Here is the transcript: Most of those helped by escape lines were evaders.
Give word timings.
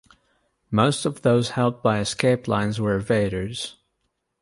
Most 0.71 1.05
of 1.05 1.21
those 1.21 1.51
helped 1.51 1.83
by 1.83 1.99
escape 1.99 2.47
lines 2.47 2.81
were 2.81 2.99
evaders. 2.99 3.75